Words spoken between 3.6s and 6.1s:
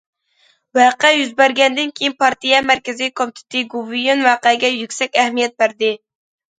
گوۋۇيۈەن ۋەقەگە يۈكسەك ئەھمىيەت بەردى.